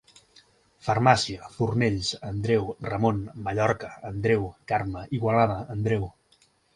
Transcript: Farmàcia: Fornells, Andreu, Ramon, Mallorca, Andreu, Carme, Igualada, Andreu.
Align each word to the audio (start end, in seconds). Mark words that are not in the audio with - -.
Farmàcia: 0.85 1.49
Fornells, 1.57 2.07
Andreu, 2.29 2.65
Ramon, 2.89 3.19
Mallorca, 3.49 3.91
Andreu, 4.09 4.47
Carme, 4.73 5.05
Igualada, 5.19 5.59
Andreu. 5.75 6.09